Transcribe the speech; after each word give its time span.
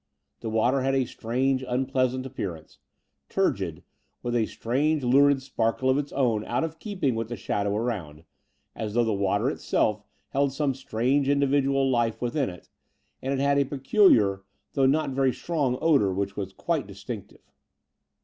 The 0.39 0.49
water 0.49 0.81
had 0.81 0.95
a 0.95 1.05
strange, 1.05 1.63
unpleasant 1.67 2.25
appearance— 2.25 2.79
turgid, 3.29 3.83
with 4.23 4.35
a 4.35 4.47
strange 4.47 5.03
lurid 5.03 5.43
sparkle 5.43 5.91
of 5.91 5.99
its 5.99 6.11
own 6.13 6.43
out 6.45 6.63
of 6.63 6.79
keeping 6.79 7.13
with 7.13 7.29
the 7.29 7.35
shadow 7.35 7.73
aroimd, 7.75 8.23
as 8.75 8.95
though 8.95 9.03
the 9.03 9.13
water 9.13 9.47
itself 9.51 10.01
held 10.29 10.53
some 10.53 10.73
strange 10.73 11.29
individual 11.29 11.87
life 11.87 12.19
within 12.19 12.49
it: 12.49 12.67
and 13.21 13.31
it 13.31 13.43
had 13.43 13.59
a 13.59 13.63
peculiar, 13.63 14.41
though 14.73 14.87
not 14.87 15.11
very 15.11 15.31
strong 15.31 15.77
odour, 15.81 16.11
which 16.11 16.35
was 16.35 16.51
quite 16.51 16.87
distinctive. 16.87 17.53